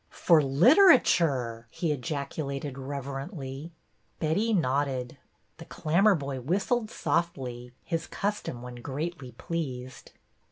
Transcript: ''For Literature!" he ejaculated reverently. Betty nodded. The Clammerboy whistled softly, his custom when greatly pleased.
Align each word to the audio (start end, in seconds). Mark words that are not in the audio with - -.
''For 0.11 0.41
Literature!" 0.41 1.67
he 1.69 1.91
ejaculated 1.91 2.75
reverently. 2.75 3.71
Betty 4.17 4.51
nodded. 4.51 5.19
The 5.57 5.65
Clammerboy 5.65 6.41
whistled 6.43 6.89
softly, 6.89 7.71
his 7.83 8.07
custom 8.07 8.63
when 8.63 8.77
greatly 8.81 9.33
pleased. 9.33 10.13